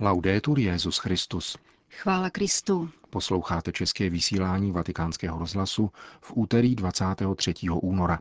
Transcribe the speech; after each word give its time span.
Laudetur 0.00 0.58
Jezus 0.58 0.98
Christus. 0.98 1.58
Chvála 1.90 2.30
Kristu. 2.30 2.88
Posloucháte 3.10 3.72
české 3.72 4.10
vysílání 4.10 4.72
Vatikánského 4.72 5.38
rozhlasu 5.38 5.90
v 6.20 6.32
úterý 6.34 6.74
23. 6.74 7.54
února. 7.82 8.18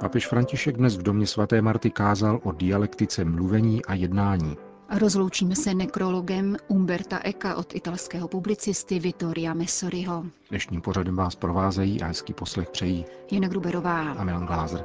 Papež 0.00 0.26
František 0.26 0.76
dnes 0.76 0.96
v 0.96 1.02
domě 1.02 1.26
svaté 1.26 1.62
Marty 1.62 1.90
kázal 1.90 2.40
o 2.42 2.52
dialektice 2.52 3.24
mluvení 3.24 3.84
a 3.84 3.94
jednání. 3.94 4.67
Rozloučíme 4.90 5.56
se 5.56 5.74
nekrologem 5.74 6.56
Umberta 6.68 7.18
Eka 7.24 7.56
od 7.56 7.74
italského 7.74 8.28
publicisty 8.28 8.98
Vittoria 8.98 9.54
Messoriho. 9.54 10.26
Dnešním 10.50 10.80
pořadem 10.80 11.16
vás 11.16 11.34
provázejí 11.34 12.02
a 12.02 12.06
hezký 12.06 12.34
poslech 12.34 12.70
přejí 12.70 13.04
Jana 13.32 13.48
Gruberová 13.48 14.12
a 14.12 14.24
Milan 14.24 14.46
Glázer. 14.46 14.84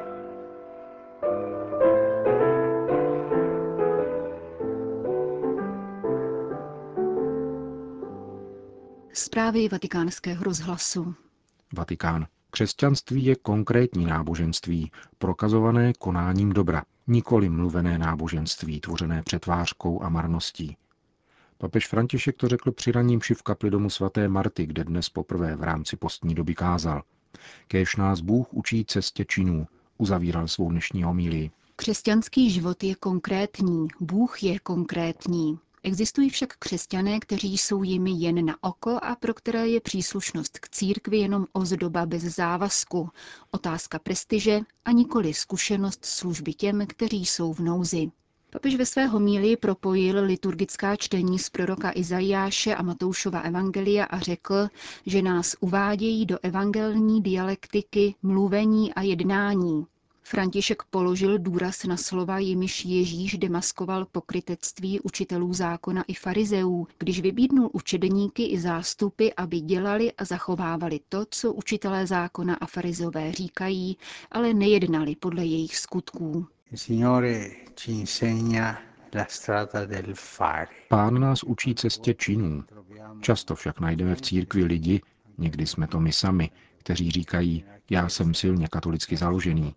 Zprávy 9.13 9.70
vatikánského 9.70 10.44
rozhlasu. 10.44 11.16
Vatikán. 11.77 12.25
Křesťanství 12.52 13.25
je 13.25 13.35
konkrétní 13.35 14.05
náboženství, 14.05 14.91
prokazované 15.17 15.94
konáním 15.94 16.49
dobra, 16.49 16.83
nikoli 17.07 17.49
mluvené 17.49 17.98
náboženství, 17.98 18.80
tvořené 18.80 19.23
přetvářkou 19.23 20.03
a 20.03 20.09
marností. 20.09 20.77
Papež 21.57 21.88
František 21.88 22.38
to 22.38 22.48
řekl 22.48 22.71
při 22.71 22.91
raním 22.91 23.20
v 23.20 23.44
kapli 23.44 23.70
domu 23.70 23.89
svaté 23.89 24.27
Marty, 24.27 24.66
kde 24.66 24.84
dnes 24.84 25.09
poprvé 25.09 25.55
v 25.55 25.63
rámci 25.63 25.95
postní 25.97 26.35
doby 26.35 26.55
kázal. 26.55 27.03
Kéž 27.67 27.95
nás 27.95 28.21
Bůh 28.21 28.53
učí 28.53 28.85
cestě 28.85 29.25
činů, 29.25 29.67
uzavíral 29.97 30.47
svou 30.47 30.71
dnešní 30.71 31.03
homílii. 31.03 31.52
Křesťanský 31.75 32.50
život 32.50 32.83
je 32.83 32.95
konkrétní, 32.95 33.88
Bůh 33.99 34.44
je 34.44 34.59
konkrétní. 34.59 35.59
Existují 35.86 36.30
však 36.30 36.58
křesťané, 36.58 37.20
kteří 37.20 37.58
jsou 37.58 37.84
jimi 37.84 38.12
jen 38.12 38.45
na 38.45 38.64
oko 38.64 39.00
a 39.02 39.16
pro 39.16 39.34
které 39.34 39.67
je 39.67 39.81
příslušnost 39.81 40.59
k 40.59 40.70
církvi 40.70 41.17
jenom 41.17 41.45
ozdoba 41.53 42.06
bez 42.06 42.23
závazku, 42.23 43.09
otázka 43.52 44.00
prestiže 44.00 44.59
a 44.86 44.92
nikoli 44.92 45.34
zkušenost 45.34 46.06
služby 46.06 46.54
těm, 46.54 46.88
kteří 46.88 47.26
jsou 47.26 47.54
v 47.54 47.59
nouzi. 47.59 48.11
Papež 48.50 48.76
ve 48.76 48.86
své 48.86 49.06
homílii 49.06 49.58
propojil 49.58 50.23
liturgická 50.23 50.95
čtení 50.95 51.39
z 51.39 51.50
proroka 51.50 51.92
Izajáše 51.95 52.76
a 52.76 52.81
Matoušova 52.81 53.39
evangelia 53.39 54.06
a 54.06 54.20
řekl, 54.20 54.67
že 55.06 55.22
nás 55.22 55.56
uvádějí 55.59 56.26
do 56.26 56.38
evangelní 56.44 57.22
dialektiky 57.22 58.16
mluvení 58.22 58.94
a 58.94 59.02
jednání, 59.02 59.86
František 60.25 60.83
položil 60.83 61.38
důraz 61.38 61.83
na 61.83 61.97
slova, 61.97 62.39
jimiž 62.39 62.85
Ježíš 62.85 63.38
demaskoval 63.38 64.05
pokrytectví 64.05 64.99
učitelů 64.99 65.53
zákona 65.53 66.03
i 66.07 66.13
farizeů, 66.13 66.88
když 66.97 67.21
vybídnul 67.21 67.69
učedníky 67.73 68.45
i 68.45 68.59
zástupy, 68.59 69.27
aby 69.38 69.59
dělali 69.59 70.11
a 70.11 70.25
zachovávali 70.25 70.99
to, 71.09 71.25
co 71.30 71.53
učitelé 71.53 72.07
zákona 72.07 72.55
a 72.55 72.65
farizeové 72.65 73.31
říkají, 73.31 73.97
ale 74.31 74.53
nejednali 74.53 75.15
podle 75.15 75.45
jejich 75.45 75.77
skutků. 75.77 76.47
Pán 80.89 81.19
nás 81.19 81.43
učí 81.43 81.75
cestě 81.75 82.13
činů. 82.13 82.63
Často 83.21 83.55
však 83.55 83.80
najdeme 83.80 84.15
v 84.15 84.21
církvi 84.21 84.63
lidi, 84.63 85.02
někdy 85.37 85.65
jsme 85.67 85.87
to 85.87 85.99
my 85.99 86.11
sami, 86.11 86.49
kteří 86.84 87.12
říkají, 87.12 87.64
já 87.89 88.09
jsem 88.09 88.34
silně 88.34 88.67
katolicky 88.67 89.17
založený. 89.17 89.76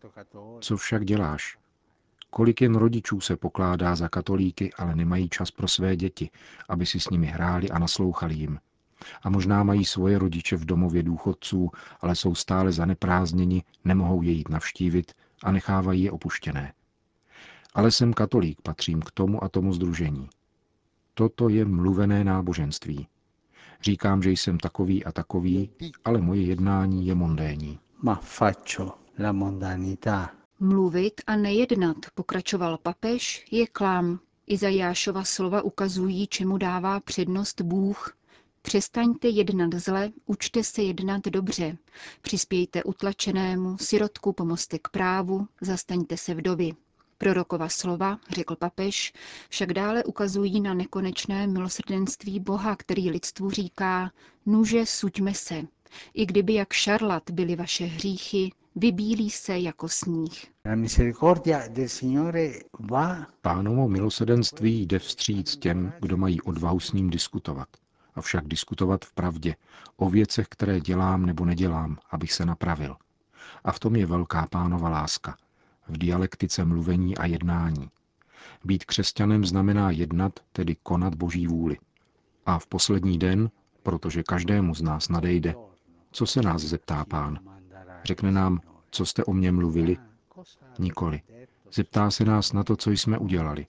Co 0.61 0.77
však 0.77 1.05
děláš? 1.05 1.59
Kolik 2.31 2.61
jen 2.61 2.75
rodičů 2.75 3.21
se 3.21 3.37
pokládá 3.37 3.97
za 3.97 4.09
katolíky, 4.09 4.73
ale 4.73 4.95
nemají 4.95 5.29
čas 5.29 5.51
pro 5.51 5.69
své 5.69 5.97
děti, 5.97 6.31
aby 6.69 6.87
si 6.87 7.01
s 7.01 7.11
nimi 7.11 7.27
hráli 7.27 7.71
a 7.71 7.79
naslouchali 7.79 8.35
jim. 8.35 8.59
A 9.23 9.31
možná 9.31 9.63
mají 9.63 9.85
svoje 9.85 10.19
rodiče 10.19 10.57
v 10.57 10.65
domově 10.65 11.03
důchodců, 11.03 11.71
ale 12.01 12.17
jsou 12.17 12.35
stále 12.35 12.73
zaneprázdněni, 12.73 13.63
nemohou 13.85 14.23
je 14.23 14.33
jít 14.33 14.49
navštívit 14.49 15.13
a 15.43 15.53
nechávají 15.53 16.03
je 16.03 16.11
opuštěné. 16.11 16.73
Ale 17.75 17.91
jsem 17.91 18.13
katolík, 18.13 18.63
patřím 18.63 19.03
k 19.03 19.11
tomu 19.11 19.45
a 19.45 19.49
tomu 19.49 19.73
združení. 19.73 20.29
Toto 21.15 21.49
je 21.49 21.65
mluvené 21.65 22.25
náboženství. 22.25 23.09
Říkám, 23.83 24.23
že 24.23 24.31
jsem 24.31 24.59
takový 24.59 25.05
a 25.05 25.13
takový, 25.13 25.71
ale 26.05 26.21
moje 26.21 26.43
jednání 26.43 27.07
je 27.07 27.15
mondénní. 27.15 27.79
Ma 28.03 28.15
faccio 28.15 28.93
la 29.19 29.33
mondanità. 29.33 30.31
Mluvit 30.61 31.21
a 31.27 31.37
nejednat, 31.37 31.97
pokračoval 32.15 32.79
papež, 32.79 33.47
je 33.51 33.67
klam. 33.67 34.21
Izajášova 34.47 35.25
slova 35.25 35.63
ukazují, 35.63 36.27
čemu 36.27 36.59
dává 36.59 37.01
přednost 37.01 37.61
Bůh. 37.61 38.17
Přestaňte 38.63 39.29
jednat 39.29 39.75
zle, 39.75 40.11
učte 40.27 40.65
se 40.65 40.83
jednat 40.83 41.25
dobře. 41.25 41.77
Přispějte 42.21 42.85
utlačenému, 42.85 43.79
sirotku 43.79 44.33
pomozte 44.33 44.79
k 44.79 44.89
právu, 44.89 45.47
zastaňte 45.61 46.17
se 46.17 46.35
vdovy. 46.35 46.73
Prorokova 47.19 47.69
slova, 47.69 48.19
řekl 48.31 48.57
papež, 48.57 49.13
však 49.49 49.73
dále 49.73 50.05
ukazují 50.05 50.61
na 50.61 50.75
nekonečné 50.75 51.47
milosrdenství 51.47 52.41
Boha, 52.41 52.77
který 52.77 53.11
lidstvu 53.11 53.51
říká, 53.51 54.11
nuže 54.47 54.87
suďme 54.87 55.35
se. 55.35 55.63
I 56.15 56.27
kdyby 56.27 56.55
jak 56.55 56.73
šarlat 56.73 57.31
byly 57.31 57.57
vaše 57.57 57.85
hříchy, 57.85 58.53
vybílí 58.77 59.31
se 59.31 59.59
jako 59.59 59.89
sníh. 59.89 60.47
Pánovo 63.43 63.89
milosrdenství 63.89 64.87
jde 64.87 64.99
vstříc 64.99 65.57
těm, 65.57 65.93
kdo 66.01 66.17
mají 66.17 66.41
odvahu 66.41 66.81
s 66.81 66.93
ním 66.93 67.11
diskutovat. 67.11 67.69
Avšak 68.15 68.49
diskutovat 68.49 69.05
v 69.05 69.13
pravdě, 69.13 69.57
o 69.97 70.11
věcech, 70.11 70.47
které 70.49 70.81
dělám 70.81 71.27
nebo 71.27 71.45
nedělám, 71.45 71.99
abych 72.11 72.33
se 72.33 72.45
napravil. 72.47 72.97
A 73.65 73.73
v 73.73 73.79
tom 73.79 73.97
je 73.97 74.07
velká 74.07 74.47
pánova 74.47 74.89
láska– 74.89 75.37
v 75.89 75.99
dialektice 75.99 76.65
mluvení 76.65 77.17
a 77.17 77.27
jednání. 77.27 77.91
Být 78.65 78.85
křesťanem 78.85 79.45
znamená 79.45 79.91
jednat, 79.91 80.41
tedy 80.53 80.77
konat 80.83 81.15
Boží 81.15 81.47
vůli. 81.47 81.77
A 82.47 82.59
v 82.59 82.67
poslední 82.67 83.19
den, 83.19 83.51
protože 83.83 84.23
každému 84.23 84.75
z 84.75 84.83
nás 84.83 85.09
nadejde, 85.09 85.55
co 86.11 86.27
se 86.27 86.43
nás 86.43 86.63
zeptá 86.63 87.05
pán? 87.05 87.39
Řekne 88.05 88.33
nám, 88.33 88.61
co 88.91 89.07
jste 89.07 89.25
o 89.25 89.33
mně 89.33 89.53
mluvili? 89.53 89.97
Nikoli. 90.79 91.23
Zeptá 91.73 92.11
se 92.11 92.25
nás 92.25 92.53
na 92.53 92.65
to, 92.65 92.77
co 92.77 92.91
jsme 92.91 93.19
udělali. 93.19 93.67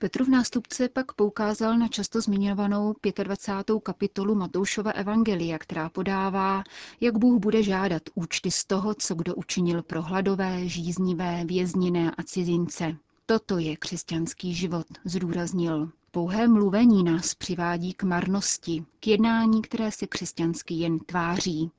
Petrův 0.00 0.28
nástupce 0.28 0.88
pak 0.88 1.12
poukázal 1.12 1.78
na 1.78 1.88
často 1.88 2.20
zmiňovanou 2.20 2.94
25. 3.22 3.76
kapitolu 3.82 4.34
Matoušova 4.34 4.90
Evangelia, 4.90 5.58
která 5.58 5.88
podává, 5.88 6.64
jak 7.00 7.18
Bůh 7.18 7.40
bude 7.40 7.62
žádat 7.62 8.02
účty 8.14 8.50
z 8.50 8.64
toho, 8.64 8.94
co 8.94 9.14
kdo 9.14 9.34
učinil 9.34 9.82
pro 9.82 10.02
hladové, 10.02 10.68
žíznivé, 10.68 11.44
vězniné 11.44 12.10
a 12.10 12.22
cizince. 12.22 12.96
Toto 13.26 13.58
je 13.58 13.76
křesťanský 13.76 14.54
život, 14.54 14.86
zdůraznil. 15.04 15.90
Pouhé 16.10 16.48
mluvení 16.48 17.04
nás 17.04 17.34
přivádí 17.34 17.94
k 17.94 18.02
marnosti, 18.02 18.84
k 19.00 19.06
jednání, 19.06 19.62
které 19.62 19.92
se 19.92 20.06
křesťansky 20.06 20.74
jen 20.74 20.98
tváří. 20.98 21.70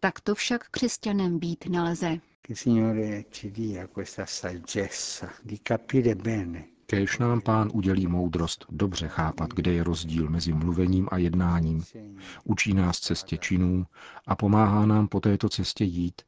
Tak 0.00 0.20
to 0.20 0.34
však 0.34 0.68
křesťanem 0.70 1.38
být 1.38 1.66
nelze. 1.66 2.18
Kéž 6.90 7.18
nám 7.18 7.40
pán 7.40 7.70
udělí 7.72 8.06
moudrost 8.06 8.66
dobře 8.70 9.08
chápat, 9.08 9.50
kde 9.54 9.72
je 9.72 9.84
rozdíl 9.84 10.28
mezi 10.28 10.52
mluvením 10.52 11.08
a 11.10 11.18
jednáním. 11.18 11.84
Učí 12.44 12.74
nás 12.74 13.00
cestě 13.00 13.36
činů 13.36 13.86
a 14.26 14.36
pomáhá 14.36 14.86
nám 14.86 15.08
po 15.08 15.20
této 15.20 15.48
cestě 15.48 15.84
jít, 15.84 16.22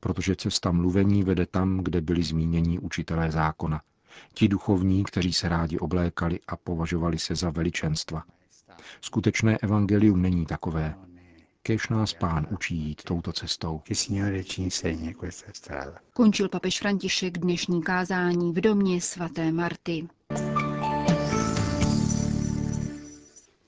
protože 0.00 0.36
cesta 0.36 0.70
mluvení 0.70 1.22
vede 1.22 1.46
tam, 1.46 1.78
kde 1.78 2.00
byli 2.00 2.22
zmíněni 2.22 2.78
učitelé 2.78 3.30
zákona. 3.30 3.80
Ti 4.34 4.48
duchovní, 4.48 5.04
kteří 5.04 5.32
se 5.32 5.48
rádi 5.48 5.78
oblékali 5.78 6.40
a 6.48 6.56
považovali 6.56 7.18
se 7.18 7.34
za 7.34 7.50
veličenstva. 7.50 8.22
Skutečné 9.00 9.58
evangelium 9.58 10.22
není 10.22 10.46
takové. 10.46 10.94
Kež 11.62 11.88
nás 11.88 12.12
pán 12.14 12.46
učí 12.50 12.76
jít 12.76 13.02
touto 13.02 13.32
cestou. 13.32 13.82
Končil 16.14 16.48
papež 16.48 16.78
František 16.78 17.38
dnešní 17.38 17.82
kázání 17.82 18.52
v 18.52 18.60
domě 18.60 19.00
svaté 19.00 19.52
Marty. 19.52 20.08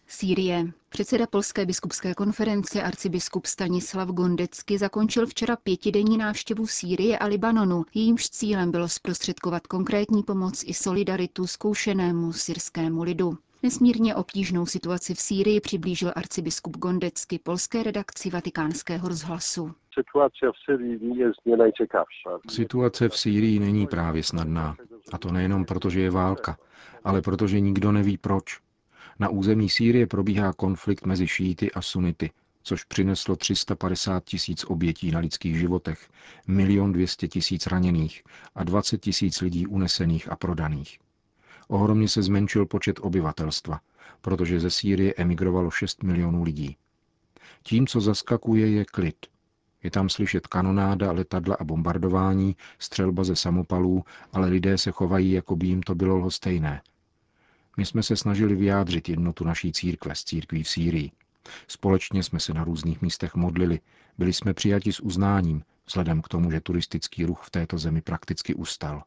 Sýrie. 0.06 0.73
Předseda 0.89 1.27
Polské 1.27 1.67
biskupské 1.67 2.15
konference 2.15 2.83
arcibiskup 2.83 3.47
Stanislav 3.47 4.09
Gondecky 4.09 4.79
zakončil 4.79 5.27
včera 5.27 5.56
pětidenní 5.56 6.19
návštěvu 6.19 6.67
Sýrie 6.67 7.19
a 7.19 7.27
Libanonu. 7.27 7.85
Jejímž 7.94 8.29
cílem 8.31 8.71
bylo 8.71 8.89
zprostředkovat 8.89 9.67
konkrétní 9.67 10.23
pomoc 10.23 10.65
i 10.67 10.75
solidaritu 10.75 11.47
zkoušenému 11.47 12.33
syrskému 12.33 13.03
lidu. 13.03 13.39
Nesmírně 13.62 14.14
obtížnou 14.14 14.67
situaci 14.67 15.14
v 15.14 15.20
Sýrii 15.20 15.61
přiblížil 15.61 16.12
arcibiskup 16.17 16.76
Gondecky 16.76 17.38
polské 17.38 17.82
redakci 17.82 18.31
vatikánského 18.31 19.09
rozhlasu. 19.09 19.75
Situace 22.49 23.09
v 23.09 23.17
Sýrii 23.19 23.59
není 23.59 23.87
právě 23.87 24.23
snadná. 24.23 24.76
A 25.12 25.19
to 25.19 25.32
nejenom 25.32 25.64
proto, 25.64 25.91
že 25.91 26.00
je 26.00 26.11
válka, 26.11 26.59
ale 27.05 27.23
protože 27.23 27.61
nikdo 27.61 27.93
neví 27.93 28.19
proč. 28.19 28.61
Na 29.19 29.29
území 29.29 29.69
Sýrie 29.69 30.06
probíhá 30.06 30.53
konflikt 30.53 31.06
mezi 31.06 31.29
šíty 31.29 31.73
a 31.73 31.82
sunity, 31.82 32.31
což 32.62 32.85
přineslo 32.85 33.37
350 33.37 34.25
tisíc 34.25 34.65
obětí 34.65 35.11
na 35.11 35.19
lidských 35.19 35.58
životech, 35.58 36.08
milion 36.47 36.93
200 36.93 37.29
tisíc 37.29 37.67
raněných 37.67 38.23
a 38.55 38.65
20 38.65 38.99
tisíc 38.99 39.41
lidí 39.41 39.67
unesených 39.67 40.32
a 40.32 40.37
prodaných. 40.37 40.99
Ohromně 41.72 42.08
se 42.08 42.22
zmenšil 42.22 42.66
počet 42.66 42.98
obyvatelstva, 43.02 43.80
protože 44.20 44.60
ze 44.60 44.70
Sýrie 44.70 45.14
emigrovalo 45.16 45.70
6 45.70 46.02
milionů 46.02 46.42
lidí. 46.42 46.76
Tím, 47.62 47.86
co 47.86 48.00
zaskakuje, 48.00 48.70
je 48.70 48.84
klid. 48.84 49.26
Je 49.82 49.90
tam 49.90 50.08
slyšet 50.08 50.46
kanonáda, 50.46 51.12
letadla 51.12 51.56
a 51.60 51.64
bombardování, 51.64 52.56
střelba 52.78 53.24
ze 53.24 53.36
samopalů, 53.36 54.04
ale 54.32 54.48
lidé 54.48 54.78
se 54.78 54.90
chovají, 54.90 55.32
jako 55.32 55.56
by 55.56 55.66
jim 55.66 55.82
to 55.82 55.94
bylo 55.94 56.16
lhostejné. 56.16 56.82
My 57.76 57.86
jsme 57.86 58.02
se 58.02 58.16
snažili 58.16 58.54
vyjádřit 58.54 59.08
jednotu 59.08 59.44
naší 59.44 59.72
církve 59.72 60.14
s 60.14 60.24
církví 60.24 60.62
v 60.62 60.69
Sýrii. 60.69 61.10
Společně 61.69 62.22
jsme 62.22 62.40
se 62.40 62.54
na 62.54 62.64
různých 62.64 63.02
místech 63.02 63.34
modlili, 63.34 63.80
byli 64.19 64.32
jsme 64.32 64.54
přijati 64.54 64.92
s 64.92 65.00
uznáním, 65.00 65.62
vzhledem 65.86 66.22
k 66.22 66.28
tomu, 66.28 66.50
že 66.50 66.60
turistický 66.60 67.24
ruch 67.24 67.42
v 67.42 67.50
této 67.50 67.78
zemi 67.78 68.00
prakticky 68.00 68.54
ustal. 68.54 69.02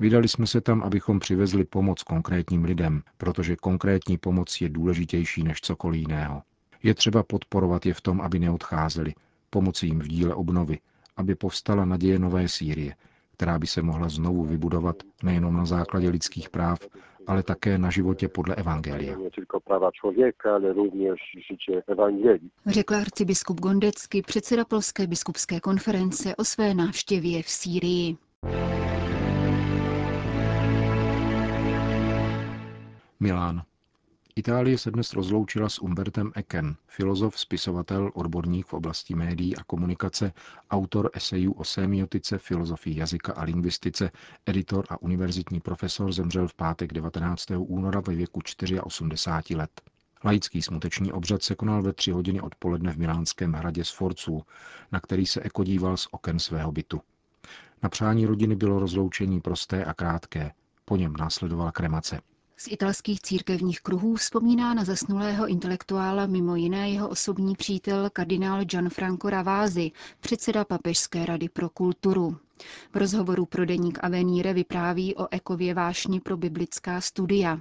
Vydali 0.00 0.28
jsme 0.28 0.46
se 0.46 0.60
tam, 0.60 0.82
abychom 0.82 1.20
přivezli 1.20 1.64
pomoc 1.64 2.02
konkrétním 2.02 2.64
lidem, 2.64 3.02
protože 3.16 3.56
konkrétní 3.56 4.18
pomoc 4.18 4.60
je 4.60 4.68
důležitější 4.68 5.42
než 5.44 5.60
cokoliv 5.60 6.00
jiného. 6.00 6.42
Je 6.82 6.94
třeba 6.94 7.22
podporovat 7.22 7.86
je 7.86 7.94
v 7.94 8.00
tom, 8.00 8.20
aby 8.20 8.38
neodcházeli, 8.38 9.14
pomoci 9.50 9.86
jim 9.86 10.00
v 10.00 10.08
díle 10.08 10.34
obnovy, 10.34 10.78
aby 11.16 11.34
povstala 11.34 11.84
naděje 11.84 12.18
nové 12.18 12.48
Sýrie, 12.48 12.94
která 13.32 13.58
by 13.58 13.66
se 13.66 13.82
mohla 13.82 14.08
znovu 14.08 14.44
vybudovat 14.44 14.96
nejenom 15.22 15.56
na 15.56 15.66
základě 15.66 16.08
lidských 16.08 16.50
práv, 16.50 16.78
ale 17.26 17.42
také 17.42 17.78
na 17.78 17.90
životě 17.90 18.28
podle 18.28 18.54
Evangelia. 18.54 19.16
Řekl 22.66 22.94
arcibiskup 22.94 23.60
Gondecky, 23.60 24.22
předseda 24.22 24.64
Polské 24.64 25.06
biskupské 25.06 25.60
konference 25.60 26.36
o 26.36 26.44
své 26.44 26.74
návštěvě 26.74 27.42
v 27.42 27.48
Sýrii. 27.48 28.16
Milán. 33.24 33.62
Itálie 34.36 34.78
se 34.78 34.90
dnes 34.90 35.12
rozloučila 35.12 35.68
s 35.68 35.82
Umbertem 35.82 36.32
Eckem, 36.34 36.76
filozof, 36.86 37.38
spisovatel, 37.38 38.10
odborník 38.14 38.66
v 38.66 38.72
oblasti 38.72 39.14
médií 39.14 39.56
a 39.56 39.64
komunikace, 39.64 40.32
autor 40.70 41.10
esejů 41.12 41.52
o 41.52 41.64
semiotice, 41.64 42.38
filozofii 42.38 42.98
jazyka 42.98 43.32
a 43.32 43.44
lingvistice, 43.44 44.10
editor 44.46 44.84
a 44.90 45.02
univerzitní 45.02 45.60
profesor 45.60 46.12
zemřel 46.12 46.48
v 46.48 46.54
pátek 46.54 46.92
19. 46.92 47.46
února 47.56 48.00
ve 48.00 48.14
věku 48.14 48.40
84 48.82 49.56
let. 49.56 49.80
Laický 50.24 50.62
smuteční 50.62 51.12
obřad 51.12 51.42
se 51.42 51.54
konal 51.54 51.82
ve 51.82 51.92
tři 51.92 52.10
hodiny 52.10 52.40
odpoledne 52.40 52.92
v 52.92 52.98
milánském 52.98 53.52
hradě 53.52 53.84
Sforců, 53.84 54.42
na 54.92 55.00
který 55.00 55.26
se 55.26 55.40
Eko 55.40 55.64
díval 55.64 55.96
z 55.96 56.08
oken 56.10 56.38
svého 56.38 56.72
bytu. 56.72 57.00
Na 57.82 57.88
přání 57.88 58.26
rodiny 58.26 58.56
bylo 58.56 58.78
rozloučení 58.78 59.40
prosté 59.40 59.84
a 59.84 59.94
krátké, 59.94 60.52
po 60.84 60.96
něm 60.96 61.16
následovala 61.16 61.72
kremace. 61.72 62.20
Z 62.56 62.68
italských 62.68 63.20
církevních 63.20 63.80
kruhů 63.80 64.16
vzpomíná 64.16 64.74
na 64.74 64.84
zasnulého 64.84 65.46
intelektuála 65.46 66.26
mimo 66.26 66.56
jiné 66.56 66.90
jeho 66.90 67.08
osobní 67.08 67.54
přítel 67.56 68.10
kardinál 68.10 68.64
Gianfranco 68.64 69.30
Ravázi, 69.30 69.90
předseda 70.20 70.64
Papežské 70.64 71.26
rady 71.26 71.48
pro 71.48 71.68
kulturu. 71.68 72.36
V 72.92 72.96
rozhovoru 72.96 73.46
pro 73.46 73.66
deník 73.66 73.98
Avenire 74.02 74.52
vypráví 74.52 75.16
o 75.16 75.28
ekově 75.30 75.74
vášni 75.74 76.20
pro 76.20 76.36
biblická 76.36 77.00
studia. 77.00 77.60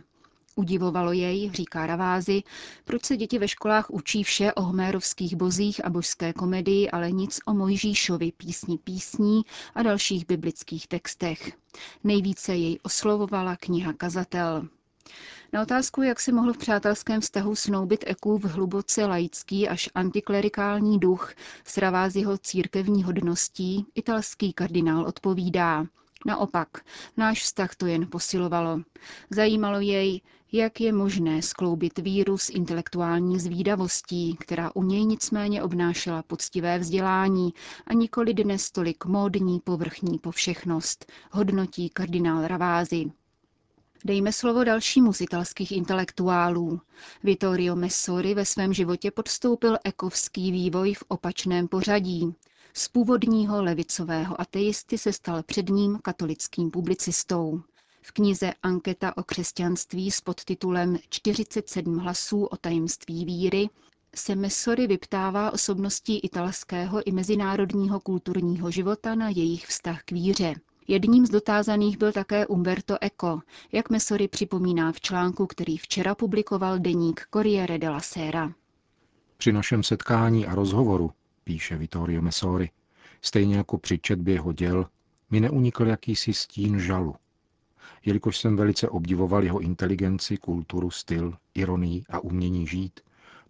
Udivovalo 0.56 1.12
jej, 1.12 1.52
říká 1.52 1.86
Ravázy, 1.86 2.44
proč 2.84 3.06
se 3.06 3.18
děti 3.18 3.40
ve 3.40 3.48
školách 3.48 3.90
učí 3.90 4.24
vše 4.24 4.54
o 4.54 4.62
homérovských 4.62 5.36
bozích 5.36 5.86
a 5.86 5.90
božské 5.90 6.34
komedii, 6.34 6.90
ale 6.92 7.12
nic 7.12 7.40
o 7.46 7.54
Mojžíšovi, 7.54 8.32
písni 8.32 8.78
písní 8.78 9.42
a 9.76 9.84
dalších 9.84 10.28
biblických 10.28 10.88
textech. 10.88 11.52
Nejvíce 12.04 12.56
jej 12.56 12.80
oslovovala 12.84 13.56
kniha 13.56 13.94
Kazatel. 13.94 14.68
Na 15.54 15.62
otázku, 15.62 16.02
jak 16.02 16.20
se 16.20 16.32
mohl 16.32 16.54
v 16.54 16.58
přátelském 16.58 17.22
vztahu 17.22 17.56
snoubit 17.56 18.04
Ekův 18.08 18.44
hluboce 18.44 19.06
laický 19.06 19.70
až 19.70 19.90
antiklerikální 19.96 21.00
duch 21.00 21.34
s 21.66 21.78
Raváziho 21.78 22.38
církevní 22.38 23.04
hodností, 23.04 23.86
italský 23.96 24.54
kardinál 24.54 25.06
odpovídá. 25.06 25.86
Naopak, 26.26 26.68
náš 27.18 27.44
vztah 27.44 27.76
to 27.76 27.86
jen 27.86 28.08
posilovalo. 28.10 28.82
Zajímalo 29.30 29.80
jej, 29.80 30.22
jak 30.52 30.82
je 30.82 30.94
možné 30.94 31.42
skloubit 31.42 32.00
víru 32.00 32.38
s 32.38 32.50
intelektuální 32.50 33.40
zvídavostí, 33.40 34.38
která 34.40 34.72
u 34.76 34.84
něj 34.84 35.06
nicméně 35.06 35.64
obnášela 35.64 36.24
poctivé 36.24 36.80
vzdělání 36.80 37.54
a 37.88 37.94
nikoli 37.94 38.34
dnes 38.34 38.72
tolik 38.72 39.06
módní 39.06 39.60
povrchní 39.60 40.20
povšechnost, 40.20 41.12
hodnotí 41.32 41.90
kardinál 41.90 42.48
Ravázy. 42.48 43.12
Dejme 44.06 44.34
slovo 44.34 44.64
dalšímu 44.64 45.14
z 45.14 45.22
italských 45.22 45.72
intelektuálů. 45.72 46.82
Vittorio 47.24 47.76
Messori 47.76 48.34
ve 48.34 48.46
svém 48.46 48.74
životě 48.74 49.12
podstoupil 49.12 49.78
ekovský 49.84 50.52
vývoj 50.52 50.94
v 50.94 51.04
opačném 51.08 51.68
pořadí. 51.68 52.36
Z 52.74 52.88
původního 52.88 53.64
levicového 53.64 54.42
ateisty 54.42 54.98
se 54.98 55.14
stal 55.14 55.44
předním 55.44 56.00
katolickým 56.02 56.72
publicistou. 56.72 57.62
V 58.02 58.12
knize 58.12 58.54
Anketa 58.64 59.18
o 59.18 59.24
křesťanství 59.24 60.12
s 60.12 60.22
podtitulem 60.22 60.98
47 61.10 61.98
hlasů 61.98 62.44
o 62.46 62.58
tajemství 62.58 63.26
víry 63.26 63.70
se 64.16 64.36
Messori 64.36 64.88
vyptává 64.88 65.52
osobností 65.54 66.20
italského 66.20 67.08
i 67.08 67.12
mezinárodního 67.12 68.00
kulturního 68.00 68.72
života 68.72 69.16
na 69.16 69.30
jejich 69.30 69.66
vztah 69.66 70.04
k 70.04 70.12
víře. 70.12 70.56
Jedním 70.88 71.26
z 71.26 71.30
dotázaných 71.30 71.98
byl 71.98 72.12
také 72.12 72.48
Umberto 72.48 72.98
Eco, 73.02 73.42
jak 73.72 73.90
Messori 73.90 74.28
připomíná 74.28 74.92
v 74.92 75.02
článku, 75.02 75.48
který 75.48 75.78
včera 75.78 76.16
publikoval 76.16 76.80
deník 76.80 77.28
Corriere 77.34 77.78
della 77.78 78.00
Sera. 78.00 78.54
Při 79.38 79.52
našem 79.52 79.84
setkání 79.84 80.46
a 80.48 80.56
rozhovoru, 80.56 81.12
píše 81.44 81.78
Vittorio 81.78 82.22
Messori, 82.22 82.70
stejně 83.22 83.58
jako 83.58 83.78
při 83.78 84.00
četbě 84.00 84.34
jeho 84.34 84.54
děl, 84.54 84.86
mi 85.32 85.40
neunikl 85.40 85.88
jakýsi 85.88 86.34
stín 86.34 86.80
žalu. 86.80 87.16
Jelikož 88.06 88.38
jsem 88.38 88.56
velice 88.56 88.90
obdivoval 88.90 89.44
jeho 89.44 89.60
inteligenci, 89.60 90.38
kulturu, 90.38 90.92
styl, 90.92 91.34
ironii 91.54 92.04
a 92.10 92.20
umění 92.20 92.68
žít, 92.68 93.00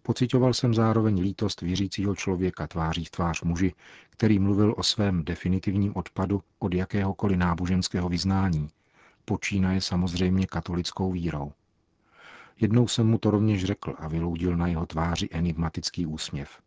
Pocitoval 0.06 0.54
jsem 0.54 0.74
zároveň 0.74 1.20
lítost 1.20 1.60
věřícího 1.60 2.16
člověka 2.16 2.66
tváří 2.66 3.04
v 3.04 3.10
tvář 3.10 3.42
muži, 3.42 3.74
který 4.10 4.38
mluvil 4.38 4.74
o 4.76 4.82
svém 4.82 5.24
definitivním 5.24 5.96
odpadu 5.96 6.42
od 6.58 6.74
jakéhokoliv 6.74 7.38
náboženského 7.38 8.08
vyznání. 8.08 8.68
Počínaje 9.24 9.80
samozřejmě 9.80 10.46
katolickou 10.46 11.12
vírou. 11.12 11.52
Jednou 12.60 12.88
jsem 12.88 13.06
mu 13.06 13.18
to 13.18 13.30
rovněž 13.30 13.64
řekl 13.64 13.94
a 13.98 14.08
vyloudil 14.08 14.56
na 14.56 14.66
jeho 14.66 14.86
tváři 14.86 15.28
enigmatický 15.32 16.06
úsměv. 16.06 16.60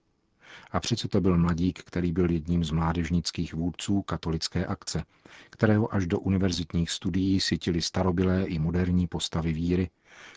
A 0.71 0.79
přece 0.79 1.07
to 1.07 1.21
byl 1.21 1.37
mladík, 1.37 1.79
který 1.83 2.11
byl 2.11 2.31
jedním 2.31 2.63
z 2.63 2.71
mládežnických 2.71 3.53
vůdců 3.53 4.01
katolické 4.01 4.65
akce, 4.65 5.03
kterého 5.49 5.93
až 5.93 6.07
do 6.07 6.19
univerzitních 6.19 6.91
studií 6.91 7.39
sytili 7.39 7.81
starobilé 7.81 8.43
i 8.43 8.59
moderní 8.59 9.07
postavy 9.07 9.53
víry, 9.53 9.89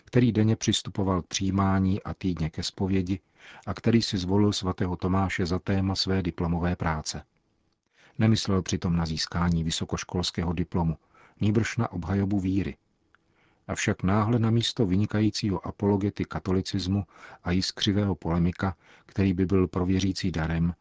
který 0.05 0.31
denně 0.31 0.55
přistupoval 0.55 1.21
k 1.21 1.27
přijímání 1.27 2.03
a 2.03 2.13
týdně 2.13 2.49
ke 2.49 2.63
zpovědi 2.63 3.19
a 3.67 3.73
který 3.73 4.01
si 4.01 4.17
zvolil 4.17 4.53
svatého 4.53 4.95
Tomáše 4.95 5.45
za 5.45 5.59
téma 5.59 5.95
své 5.95 6.23
diplomové 6.23 6.75
práce. 6.75 7.23
Nemyslel 8.17 8.61
přitom 8.61 8.95
na 8.95 9.05
získání 9.05 9.63
vysokoškolského 9.63 10.53
diplomu, 10.53 10.97
nýbrž 11.41 11.77
na 11.77 11.91
obhajobu 11.91 12.39
víry. 12.39 12.77
Avšak 13.71 14.03
náhle 14.03 14.39
na 14.39 14.49
místo 14.49 14.85
vynikajícího 14.85 15.67
apologety 15.67 16.25
katolicismu 16.25 17.05
a 17.43 17.51
jiskřivého 17.51 18.15
polemika, 18.15 18.75
který 19.05 19.33
by 19.33 19.45
byl 19.45 19.67
pro 19.67 19.85
věřící 19.85 20.31
darem, 20.31 20.73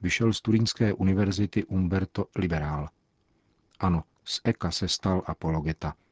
vyšel 0.00 0.32
z 0.32 0.40
Turínské 0.40 0.92
univerzity 0.92 1.64
Umberto 1.64 2.26
Liberál. 2.36 2.88
Ano, 3.78 4.04
z 4.24 4.40
Eka 4.44 4.70
se 4.70 4.88
stal 4.88 5.22
apologeta– 5.26 5.94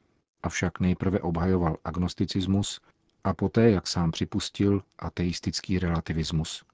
avšak 0.46 0.80
nejprve 0.80 1.20
obhajoval 1.20 1.76
agnosticismus 1.84 2.80
a 3.24 3.34
poté, 3.34 3.70
jak 3.70 3.86
sám 3.86 4.10
připustil, 4.10 4.82
ateistický 4.98 5.78
relativismus, 5.78 6.64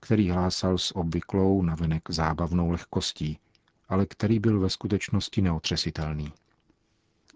který 0.00 0.30
hlásal 0.30 0.78
s 0.78 0.96
obvyklou 0.96 1.62
navenek 1.62 2.02
zábavnou 2.10 2.70
lehkostí, 2.70 3.38
ale 3.88 4.06
který 4.06 4.38
byl 4.38 4.60
ve 4.60 4.70
skutečnosti 4.70 5.42
neotřesitelný. 5.42 6.32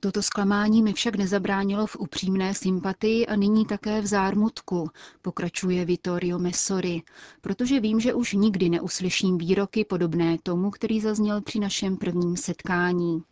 Toto 0.04 0.22
zklamání 0.22 0.82
mi 0.82 0.92
však 0.92 1.16
nezabránilo 1.16 1.86
v 1.86 1.96
upřímné 1.96 2.54
sympatii 2.54 3.26
a 3.26 3.36
nyní 3.36 3.66
také 3.66 4.00
v 4.00 4.06
zármutku, 4.06 4.90
pokračuje 5.22 5.84
Vittorio 5.84 6.38
Messori, 6.38 7.02
protože 7.40 7.80
vím, 7.80 8.00
že 8.00 8.14
už 8.14 8.32
nikdy 8.32 8.68
neuslyším 8.68 9.38
výroky 9.38 9.84
podobné 9.84 10.36
tomu, 10.42 10.70
který 10.70 11.00
zazněl 11.00 11.40
při 11.40 11.58
našem 11.58 11.96
prvním 11.96 12.36
setkání. 12.36 13.22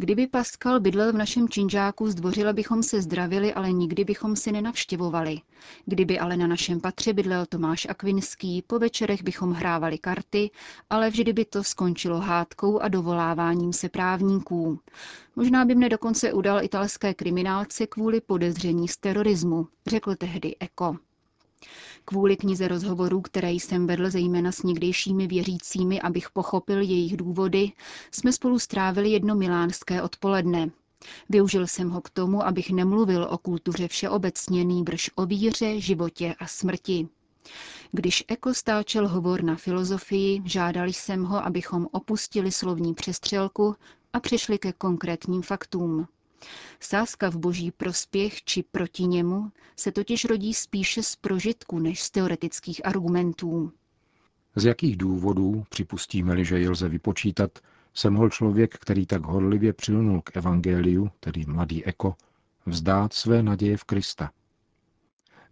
Kdyby 0.00 0.26
Pascal 0.26 0.80
bydlel 0.80 1.12
v 1.12 1.16
našem 1.16 1.48
činžáku, 1.48 2.10
zdvořila 2.10 2.52
bychom 2.52 2.82
se 2.82 3.02
zdravili, 3.02 3.54
ale 3.54 3.72
nikdy 3.72 4.04
bychom 4.04 4.36
si 4.36 4.52
nenavštěvovali. 4.52 5.40
Kdyby 5.86 6.18
ale 6.18 6.36
na 6.36 6.46
našem 6.46 6.80
patře 6.80 7.12
bydlel 7.12 7.46
Tomáš 7.46 7.86
Akvinský, 7.90 8.62
po 8.66 8.78
večerech 8.78 9.22
bychom 9.22 9.52
hrávali 9.52 9.98
karty, 9.98 10.50
ale 10.90 11.10
vždy 11.10 11.32
by 11.32 11.44
to 11.44 11.64
skončilo 11.64 12.20
hádkou 12.20 12.78
a 12.78 12.88
dovoláváním 12.88 13.72
se 13.72 13.88
právníků. 13.88 14.80
Možná 15.36 15.64
by 15.64 15.74
mne 15.74 15.88
dokonce 15.88 16.32
udal 16.32 16.64
italské 16.64 17.14
kriminálce 17.14 17.86
kvůli 17.86 18.20
podezření 18.20 18.88
z 18.88 18.96
terorismu, 18.96 19.68
řekl 19.86 20.14
tehdy 20.14 20.56
Eko. 20.60 20.96
Kvůli 22.08 22.36
knize 22.36 22.68
rozhovorů, 22.68 23.20
které 23.20 23.52
jsem 23.52 23.86
vedl 23.86 24.10
zejména 24.10 24.52
s 24.52 24.62
někdejšími 24.62 25.26
věřícími, 25.26 26.00
abych 26.00 26.30
pochopil 26.30 26.80
jejich 26.80 27.16
důvody, 27.16 27.72
jsme 28.10 28.32
spolu 28.32 28.58
strávili 28.58 29.10
jedno 29.10 29.34
milánské 29.34 30.02
odpoledne. 30.02 30.70
Využil 31.28 31.66
jsem 31.66 31.90
ho 31.90 32.00
k 32.00 32.10
tomu, 32.10 32.46
abych 32.46 32.70
nemluvil 32.70 33.28
o 33.30 33.38
kultuře 33.38 33.88
všeobecně, 33.88 34.64
nýbrž 34.64 35.10
o 35.14 35.26
víře, 35.26 35.80
životě 35.80 36.34
a 36.38 36.46
smrti. 36.46 37.08
Když 37.92 38.24
Eko 38.28 38.54
stáčel 38.54 39.08
hovor 39.08 39.42
na 39.44 39.56
filozofii, 39.56 40.42
žádal 40.44 40.86
jsem 40.88 41.24
ho, 41.24 41.46
abychom 41.46 41.86
opustili 41.92 42.52
slovní 42.52 42.94
přestřelku 42.94 43.74
a 44.12 44.20
přešli 44.20 44.58
ke 44.58 44.72
konkrétním 44.72 45.42
faktům. 45.42 46.08
Sázka 46.80 47.30
v 47.30 47.36
boží 47.36 47.70
prospěch 47.70 48.42
či 48.42 48.62
proti 48.62 49.04
němu 49.06 49.52
se 49.76 49.92
totiž 49.92 50.24
rodí 50.24 50.54
spíše 50.54 51.02
z 51.02 51.16
prožitku 51.16 51.78
než 51.78 52.02
z 52.02 52.10
teoretických 52.10 52.86
argumentů. 52.86 53.72
Z 54.56 54.64
jakých 54.64 54.96
důvodů, 54.96 55.64
připustíme-li, 55.68 56.44
že 56.44 56.58
je 56.58 56.70
lze 56.70 56.88
vypočítat, 56.88 57.58
se 57.94 58.10
mohl 58.10 58.30
člověk, 58.30 58.74
který 58.78 59.06
tak 59.06 59.22
horlivě 59.22 59.72
přilnul 59.72 60.22
k 60.22 60.36
evangeliu, 60.36 61.10
tedy 61.20 61.44
mladý 61.46 61.84
Eko, 61.84 62.14
vzdát 62.66 63.12
své 63.12 63.42
naděje 63.42 63.76
v 63.76 63.84
Krista. 63.84 64.30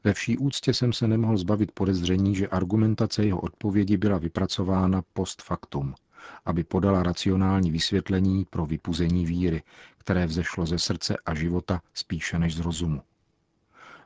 Ve 0.05 0.13
vší 0.13 0.39
úctě 0.39 0.75
jsem 0.75 0.93
se 0.93 1.09
nemohl 1.09 1.37
zbavit 1.37 1.73
podezření, 1.73 2.35
že 2.35 2.49
argumentace 2.49 3.25
jeho 3.25 3.41
odpovědi 3.41 3.97
byla 3.97 4.19
vypracována 4.19 5.03
post 5.13 5.43
factum– 5.43 5.95
aby 6.45 6.65
podala 6.65 7.03
racionální 7.03 7.71
vysvětlení 7.71 8.45
pro 8.45 8.67
vypuzení 8.67 9.27
víry, 9.27 9.63
které 9.99 10.27
vzešlo 10.27 10.67
ze 10.67 10.79
srdce 10.79 11.17
a 11.27 11.35
života 11.35 11.83
spíše 11.95 12.39
než 12.39 12.57
z 12.57 12.61
rozumu. 12.61 13.03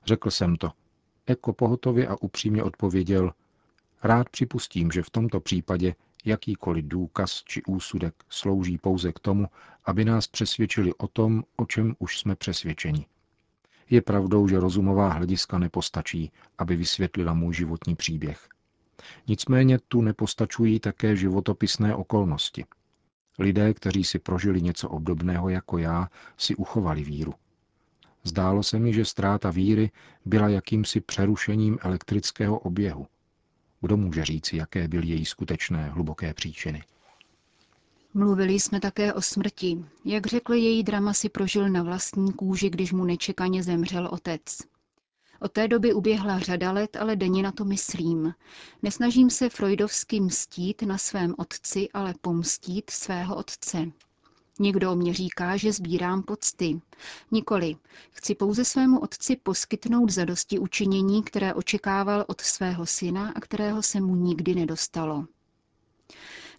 Řekl 0.07 0.31
jsem 0.31 0.57
to. 0.57 0.73
Eko 1.27 1.53
pohotově 1.53 2.07
a 2.07 2.17
upřímně 2.21 2.63
odpověděl, 2.63 3.33
rád 4.03 4.29
připustím, 4.29 4.91
že 4.91 5.03
v 5.03 5.11
tomto 5.11 5.41
případě 5.41 5.95
jakýkoliv 6.25 6.85
důkaz 6.89 7.43
či 7.45 7.63
úsudek 7.63 8.15
slouží 8.29 8.79
pouze 8.79 9.13
k 9.13 9.19
tomu, 9.19 9.47
aby 9.85 10.05
nás 10.05 10.27
přesvědčili 10.27 10.95
o 10.95 11.09
tom, 11.09 11.45
o 11.57 11.67
čem 11.67 11.95
už 11.99 12.19
jsme 12.19 12.37
přesvědčeni. 12.37 13.07
Je 13.91 14.03
pravdou, 14.03 14.49
že 14.49 14.61
rozumová 14.61 15.09
hlediska 15.09 15.59
nepostačí, 15.59 16.33
aby 16.59 16.77
vysvětlila 16.77 17.35
můj 17.35 17.55
životní 17.55 17.97
příběh. 17.97 18.49
Nicméně 19.27 19.79
tu 19.89 20.03
nepostačují 20.03 20.81
také 20.81 21.17
životopisné 21.17 21.95
okolnosti. 21.95 22.65
Lidé, 23.39 23.75
kteří 23.75 24.05
si 24.05 24.19
prožili 24.19 24.63
něco 24.63 24.89
obdobného 24.89 25.49
jako 25.49 25.79
já, 25.79 26.09
si 26.37 26.57
uchovali 26.57 27.05
víru. 27.05 27.35
Zdálo 28.25 28.63
se 28.63 28.79
mi, 28.79 28.93
že 28.93 29.05
ztráta 29.05 29.51
víry 29.51 29.91
byla 30.25 30.49
jakýmsi 30.49 31.01
přerušením 31.01 31.79
elektrického 31.83 32.59
oběhu. 32.59 33.07
Kdo 33.81 33.97
může 33.97 34.25
říci, 34.25 34.57
jaké 34.57 34.89
byly 34.89 35.07
její 35.07 35.25
skutečné 35.25 35.89
hluboké 35.89 36.35
příčiny? 36.35 36.83
Mluvili 38.15 38.55
jsme 38.55 38.81
také 38.81 39.13
o 39.15 39.23
smrti. 39.23 39.85
Jak 40.05 40.27
řekl, 40.27 40.55
její 40.55 40.83
drama 40.83 41.13
si 41.13 41.29
prožil 41.29 41.69
na 41.69 41.83
vlastní 41.83 42.33
kůži, 42.33 42.71
když 42.71 42.93
mu 42.93 43.05
nečekaně 43.05 43.63
zemřel 43.63 44.09
otec. 44.13 44.43
Od 45.41 45.53
té 45.53 45.69
doby 45.69 45.95
uběhla 45.95 46.39
řada 46.39 46.73
let, 46.73 46.97
ale 46.97 47.17
denně 47.17 47.43
na 47.43 47.53
to 47.53 47.65
myslím. 47.65 48.35
Nesnažím 48.83 49.31
se 49.31 49.49
freudovsky 49.49 50.21
mstít 50.21 50.83
na 50.83 50.99
svém 50.99 51.35
otci, 51.39 51.89
ale 51.95 52.15
pomstít 52.21 52.91
svého 52.91 53.37
otce. 53.37 53.87
Někdo 54.59 54.97
mě 54.97 55.15
říká, 55.15 55.57
že 55.57 55.73
sbírám 55.73 56.23
pocty. 56.23 56.81
Nikoli. 57.31 57.77
Chci 58.11 58.35
pouze 58.35 58.65
svému 58.65 59.01
otci 59.01 59.37
poskytnout 59.37 60.11
zadosti 60.11 60.59
učinění, 60.59 61.23
které 61.23 61.55
očekával 61.55 62.25
od 62.29 62.41
svého 62.41 62.87
syna 62.87 63.33
a 63.35 63.41
kterého 63.41 63.83
se 63.83 64.01
mu 64.01 64.15
nikdy 64.15 64.55
nedostalo. 64.55 65.27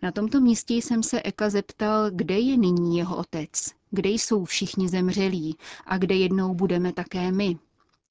Na 0.02 0.12
tomto 0.12 0.40
místě 0.40 0.74
jsem 0.74 1.04
se 1.04 1.22
Eka 1.22 1.50
zeptal, 1.50 2.12
kde 2.12 2.40
je 2.40 2.58
nyní 2.58 2.98
jeho 2.98 3.18
otec, 3.18 3.72
kde 3.92 4.10
jsou 4.10 4.46
všichni 4.46 4.90
zemřelí 4.90 5.58
a 5.86 5.98
kde 5.98 6.16
jednou 6.16 6.54
budeme 6.54 6.94
také 6.94 7.32
my. 7.32 7.58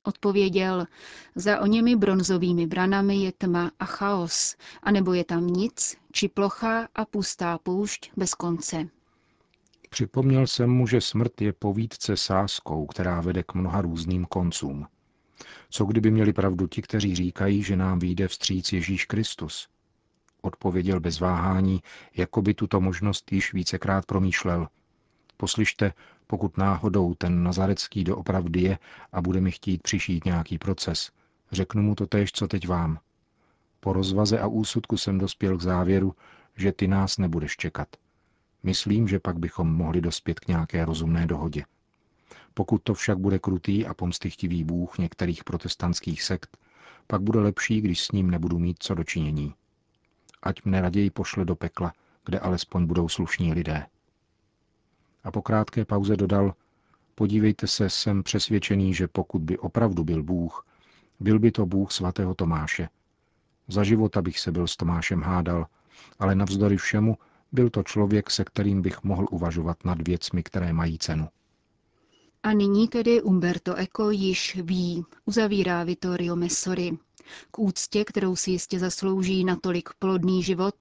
Odpověděl, 0.02 0.86
za 1.34 1.60
o 1.60 1.66
němi 1.66 1.96
bronzovými 1.96 2.66
branami 2.66 3.16
je 3.16 3.32
tma 3.32 3.70
a 3.78 3.84
chaos, 3.84 4.56
anebo 4.82 5.14
je 5.14 5.24
tam 5.24 5.46
nic, 5.46 5.96
či 6.12 6.28
plocha 6.28 6.88
a 6.94 7.04
pustá 7.04 7.58
poušť 7.58 8.10
bez 8.16 8.34
konce. 8.34 8.88
Připomněl 9.90 10.46
jsem 10.46 10.70
mu, 10.70 10.86
že 10.86 11.00
smrt 11.00 11.40
je 11.40 11.52
povídce 11.52 12.16
sáskou, 12.16 12.86
která 12.86 13.20
vede 13.20 13.42
k 13.42 13.54
mnoha 13.54 13.80
různým 13.80 14.24
koncům. 14.24 14.86
Co 15.70 15.84
kdyby 15.84 16.10
měli 16.10 16.32
pravdu 16.32 16.66
ti, 16.66 16.82
kteří 16.82 17.14
říkají, 17.14 17.62
že 17.62 17.76
nám 17.76 17.98
vyjde 17.98 18.28
vstříc 18.28 18.72
Ježíš 18.72 19.04
Kristus? 19.04 19.68
Odpověděl 20.42 21.00
bez 21.00 21.20
váhání, 21.20 21.82
jako 22.16 22.42
by 22.42 22.54
tuto 22.54 22.80
možnost 22.80 23.32
již 23.32 23.52
vícekrát 23.52 24.06
promýšlel. 24.06 24.68
Poslyšte, 25.36 25.92
pokud 26.30 26.58
náhodou 26.58 27.14
ten 27.14 27.42
nazarecký 27.42 28.04
doopravdy 28.04 28.60
je 28.60 28.78
a 29.12 29.22
bude 29.22 29.40
mi 29.40 29.50
chtít 29.50 29.82
přišít 29.82 30.24
nějaký 30.24 30.58
proces, 30.58 31.10
řeknu 31.52 31.82
mu 31.82 31.94
to 31.94 32.06
též, 32.06 32.32
co 32.32 32.48
teď 32.48 32.68
vám. 32.68 32.98
Po 33.80 33.92
rozvaze 33.92 34.38
a 34.38 34.46
úsudku 34.46 34.96
jsem 34.96 35.18
dospěl 35.18 35.58
k 35.58 35.62
závěru, 35.62 36.14
že 36.56 36.72
ty 36.72 36.88
nás 36.88 37.18
nebudeš 37.18 37.56
čekat. 37.56 37.88
Myslím, 38.62 39.08
že 39.08 39.18
pak 39.18 39.38
bychom 39.38 39.74
mohli 39.74 40.00
dospět 40.00 40.40
k 40.40 40.48
nějaké 40.48 40.84
rozumné 40.84 41.26
dohodě. 41.26 41.64
Pokud 42.54 42.82
to 42.82 42.94
však 42.94 43.18
bude 43.18 43.38
krutý 43.38 43.86
a 43.86 43.94
pomstychtivý 43.94 44.64
bůh 44.64 44.98
některých 44.98 45.44
protestantských 45.44 46.22
sekt, 46.22 46.58
pak 47.06 47.22
bude 47.22 47.40
lepší, 47.40 47.80
když 47.80 48.00
s 48.00 48.12
ním 48.12 48.30
nebudu 48.30 48.58
mít 48.58 48.76
co 48.80 48.94
dočinění. 48.94 49.54
Ať 50.42 50.64
mne 50.64 50.80
raději 50.80 51.10
pošle 51.10 51.44
do 51.44 51.56
pekla, 51.56 51.92
kde 52.24 52.38
alespoň 52.38 52.86
budou 52.86 53.08
slušní 53.08 53.52
lidé 53.52 53.86
a 55.24 55.30
po 55.30 55.42
krátké 55.42 55.84
pauze 55.84 56.16
dodal, 56.16 56.54
podívejte 57.14 57.66
se, 57.66 57.90
jsem 57.90 58.22
přesvědčený, 58.22 58.94
že 58.94 59.08
pokud 59.08 59.42
by 59.42 59.58
opravdu 59.58 60.04
byl 60.04 60.22
Bůh, 60.22 60.66
byl 61.20 61.38
by 61.38 61.52
to 61.52 61.66
Bůh 61.66 61.92
svatého 61.92 62.34
Tomáše. 62.34 62.88
Za 63.68 63.84
života 63.84 64.22
bych 64.22 64.38
se 64.38 64.52
byl 64.52 64.66
s 64.66 64.76
Tomášem 64.76 65.22
hádal, 65.22 65.66
ale 66.18 66.34
navzdory 66.34 66.76
všemu 66.76 67.18
byl 67.52 67.70
to 67.70 67.82
člověk, 67.82 68.30
se 68.30 68.44
kterým 68.44 68.82
bych 68.82 69.02
mohl 69.02 69.26
uvažovat 69.30 69.84
nad 69.84 70.08
věcmi, 70.08 70.42
které 70.42 70.72
mají 70.72 70.98
cenu. 70.98 71.28
A 72.42 72.52
nyní 72.52 72.88
tedy 72.88 73.22
Umberto 73.22 73.74
Eco 73.74 74.10
již 74.10 74.60
ví, 74.62 75.04
uzavírá 75.24 75.84
Vittorio 75.84 76.36
Messori. 76.36 76.98
K 77.50 77.58
úctě, 77.58 78.04
kterou 78.04 78.36
si 78.36 78.50
jistě 78.50 78.78
zaslouží 78.78 79.44
natolik 79.44 79.88
plodný 79.98 80.42
život, 80.42 80.74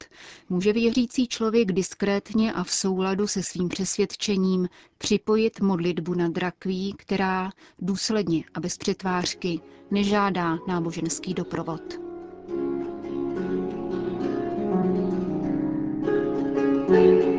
může 0.49 0.73
věřící 0.73 1.27
člověk 1.27 1.71
diskrétně 1.71 2.53
a 2.53 2.63
v 2.63 2.71
souladu 2.71 3.27
se 3.27 3.43
svým 3.43 3.69
přesvědčením 3.69 4.69
připojit 4.97 5.59
modlitbu 5.61 6.13
na 6.13 6.29
drakví, 6.29 6.95
která 6.97 7.51
důsledně 7.79 8.43
a 8.53 8.59
bez 8.59 8.77
přetvářky 8.77 9.59
nežádá 9.91 10.57
náboženský 10.67 11.33
doprovod. 11.33 11.81
thank 16.89 17.23
you 17.23 17.38